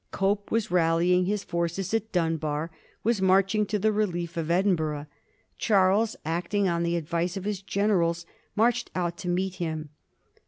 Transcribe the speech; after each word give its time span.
Cope 0.09 0.49
was 0.49 0.71
rallying 0.71 1.25
his 1.25 1.43
forces 1.43 1.93
at 1.93 2.11
Dunbar— 2.11 2.71
was 3.03 3.21
marching 3.21 3.67
to 3.67 3.77
the 3.77 3.91
relief 3.91 4.35
of 4.35 4.49
Edinburgh. 4.49 5.05
Charles, 5.59 6.15
acting 6.25 6.67
on 6.67 6.81
the 6.81 6.95
advice 6.95 7.37
of 7.37 7.43
his 7.45 7.61
generals, 7.61 8.25
marched 8.55 8.89
out 8.95 9.15
to 9.17 9.27
meet 9.27 9.57
him. 9.57 9.89